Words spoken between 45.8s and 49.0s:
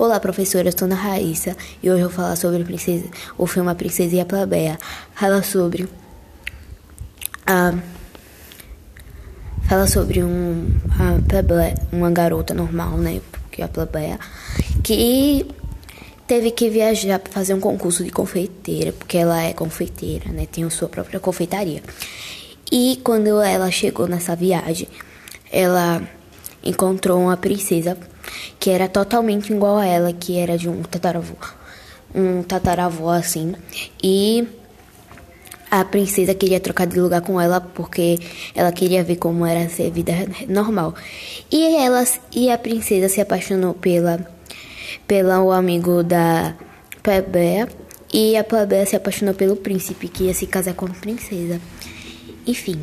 da plebeia e a plebeia se